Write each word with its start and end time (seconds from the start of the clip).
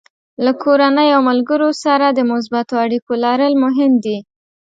له 0.45 0.51
کورنۍ 0.63 1.09
او 1.15 1.21
ملګرو 1.29 1.69
سره 1.83 2.05
د 2.09 2.19
مثبتو 2.31 2.73
اړیکو 2.83 3.11
لرل 3.25 3.53
مهم 3.63 3.91
دي. 4.05 4.17